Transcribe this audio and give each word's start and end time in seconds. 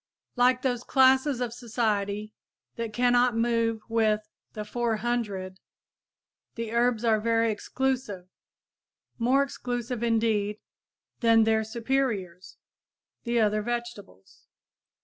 Like 0.35 0.63
those 0.63 0.83
classes 0.83 1.41
of 1.41 1.53
society 1.53 2.33
that 2.75 2.91
cannot 2.91 3.37
move 3.37 3.81
with 3.87 4.27
"the 4.53 4.65
four 4.65 4.95
hundred," 4.95 5.59
the 6.55 6.71
herbs 6.71 7.05
are 7.05 7.19
very 7.21 7.51
exclusive, 7.51 8.25
more 9.19 9.43
exclusive 9.43 10.01
indeed, 10.01 10.57
than 11.19 11.43
their 11.43 11.63
superiors, 11.63 12.57
the 13.25 13.39
other 13.39 13.61
vegetables. 13.61 14.47